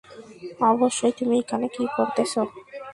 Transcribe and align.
অবশ্যই 0.71 1.13
তুমি 1.19 1.35
এখানে 1.43 1.67
কি 1.75 1.83
করতেছ? 1.95 2.33